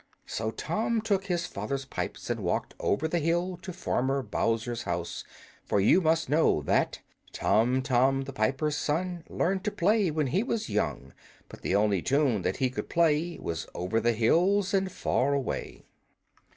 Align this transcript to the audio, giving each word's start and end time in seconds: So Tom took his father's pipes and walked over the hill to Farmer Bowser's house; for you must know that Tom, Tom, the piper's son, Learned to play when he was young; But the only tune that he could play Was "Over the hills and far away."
So 0.25 0.49
Tom 0.49 0.99
took 0.99 1.25
his 1.25 1.45
father's 1.45 1.85
pipes 1.85 2.31
and 2.31 2.39
walked 2.39 2.73
over 2.79 3.07
the 3.07 3.19
hill 3.19 3.55
to 3.61 3.71
Farmer 3.71 4.23
Bowser's 4.23 4.81
house; 4.81 5.23
for 5.63 5.79
you 5.79 6.01
must 6.01 6.27
know 6.27 6.63
that 6.63 7.01
Tom, 7.31 7.83
Tom, 7.83 8.23
the 8.23 8.33
piper's 8.33 8.75
son, 8.75 9.23
Learned 9.29 9.63
to 9.65 9.69
play 9.71 10.09
when 10.09 10.25
he 10.33 10.41
was 10.41 10.71
young; 10.71 11.13
But 11.49 11.61
the 11.61 11.75
only 11.75 12.01
tune 12.01 12.41
that 12.41 12.57
he 12.57 12.71
could 12.71 12.89
play 12.89 13.37
Was 13.39 13.67
"Over 13.75 13.99
the 13.99 14.13
hills 14.13 14.73
and 14.73 14.91
far 14.91 15.35
away." 15.35 15.83